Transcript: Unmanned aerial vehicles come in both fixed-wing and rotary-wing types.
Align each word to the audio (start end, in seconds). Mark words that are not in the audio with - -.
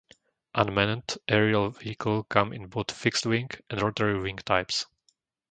Unmanned 0.55 1.19
aerial 1.27 1.69
vehicles 1.69 2.25
come 2.27 2.53
in 2.53 2.65
both 2.65 2.89
fixed-wing 2.89 3.49
and 3.69 3.83
rotary-wing 3.83 4.37
types. 4.37 4.87